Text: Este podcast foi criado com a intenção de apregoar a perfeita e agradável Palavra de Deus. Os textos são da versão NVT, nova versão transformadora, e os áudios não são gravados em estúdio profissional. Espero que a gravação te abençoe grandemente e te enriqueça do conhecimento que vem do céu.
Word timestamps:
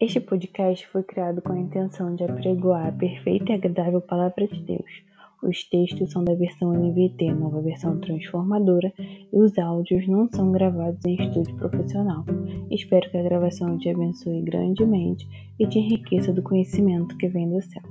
Este 0.00 0.20
podcast 0.20 0.86
foi 0.86 1.02
criado 1.02 1.42
com 1.42 1.52
a 1.52 1.58
intenção 1.58 2.14
de 2.14 2.22
apregoar 2.22 2.86
a 2.86 2.92
perfeita 2.92 3.50
e 3.50 3.54
agradável 3.56 4.00
Palavra 4.00 4.46
de 4.46 4.62
Deus. 4.62 5.02
Os 5.42 5.64
textos 5.64 6.12
são 6.12 6.22
da 6.22 6.36
versão 6.36 6.72
NVT, 6.72 7.32
nova 7.32 7.60
versão 7.60 7.98
transformadora, 7.98 8.92
e 8.96 9.36
os 9.36 9.58
áudios 9.58 10.06
não 10.06 10.28
são 10.28 10.52
gravados 10.52 11.04
em 11.04 11.16
estúdio 11.16 11.56
profissional. 11.56 12.24
Espero 12.70 13.10
que 13.10 13.16
a 13.16 13.22
gravação 13.24 13.76
te 13.76 13.88
abençoe 13.88 14.40
grandemente 14.42 15.28
e 15.58 15.66
te 15.66 15.80
enriqueça 15.80 16.32
do 16.32 16.42
conhecimento 16.42 17.16
que 17.16 17.26
vem 17.26 17.50
do 17.50 17.60
céu. 17.60 17.82